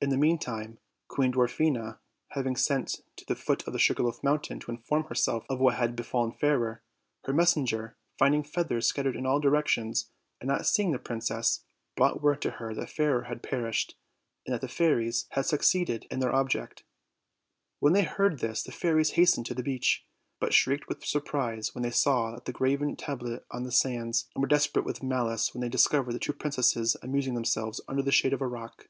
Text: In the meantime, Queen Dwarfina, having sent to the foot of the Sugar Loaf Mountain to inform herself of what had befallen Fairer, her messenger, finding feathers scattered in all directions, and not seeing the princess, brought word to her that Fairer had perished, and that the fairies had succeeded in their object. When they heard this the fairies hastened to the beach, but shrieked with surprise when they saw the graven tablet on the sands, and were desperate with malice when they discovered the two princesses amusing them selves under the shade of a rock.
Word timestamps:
In 0.00 0.10
the 0.10 0.16
meantime, 0.16 0.78
Queen 1.06 1.30
Dwarfina, 1.32 2.00
having 2.30 2.56
sent 2.56 3.02
to 3.14 3.24
the 3.26 3.36
foot 3.36 3.64
of 3.64 3.72
the 3.72 3.78
Sugar 3.78 4.02
Loaf 4.02 4.24
Mountain 4.24 4.58
to 4.58 4.72
inform 4.72 5.04
herself 5.04 5.46
of 5.48 5.60
what 5.60 5.76
had 5.76 5.94
befallen 5.94 6.32
Fairer, 6.32 6.82
her 7.26 7.32
messenger, 7.32 7.96
finding 8.18 8.42
feathers 8.42 8.88
scattered 8.88 9.14
in 9.14 9.24
all 9.24 9.38
directions, 9.38 10.10
and 10.40 10.48
not 10.48 10.66
seeing 10.66 10.90
the 10.90 10.98
princess, 10.98 11.64
brought 11.94 12.20
word 12.22 12.42
to 12.42 12.50
her 12.58 12.74
that 12.74 12.90
Fairer 12.90 13.22
had 13.22 13.40
perished, 13.40 13.96
and 14.44 14.52
that 14.52 14.62
the 14.62 14.66
fairies 14.66 15.26
had 15.30 15.46
succeeded 15.46 16.08
in 16.10 16.18
their 16.18 16.34
object. 16.34 16.82
When 17.78 17.92
they 17.92 18.02
heard 18.02 18.40
this 18.40 18.64
the 18.64 18.72
fairies 18.72 19.12
hastened 19.12 19.46
to 19.46 19.54
the 19.54 19.62
beach, 19.62 20.04
but 20.40 20.52
shrieked 20.52 20.88
with 20.88 21.04
surprise 21.04 21.72
when 21.72 21.82
they 21.82 21.92
saw 21.92 22.40
the 22.40 22.52
graven 22.52 22.96
tablet 22.96 23.46
on 23.52 23.62
the 23.62 23.70
sands, 23.70 24.28
and 24.34 24.42
were 24.42 24.48
desperate 24.48 24.84
with 24.84 25.04
malice 25.04 25.54
when 25.54 25.60
they 25.60 25.68
discovered 25.68 26.10
the 26.14 26.18
two 26.18 26.32
princesses 26.32 26.96
amusing 27.00 27.34
them 27.34 27.44
selves 27.44 27.80
under 27.86 28.02
the 28.02 28.10
shade 28.10 28.32
of 28.32 28.42
a 28.42 28.48
rock. 28.48 28.88